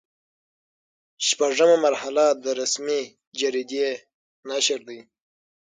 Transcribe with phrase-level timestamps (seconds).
[1.27, 3.01] شپږمه مرحله د رسمي
[3.39, 3.89] جریدې
[4.49, 4.99] نشر دی.